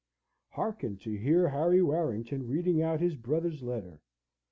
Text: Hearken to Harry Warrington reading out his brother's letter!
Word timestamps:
Hearken 0.49 0.97
to 1.03 1.15
Harry 1.49 1.79
Warrington 1.83 2.47
reading 2.47 2.81
out 2.81 3.01
his 3.01 3.13
brother's 3.15 3.61
letter! 3.61 3.99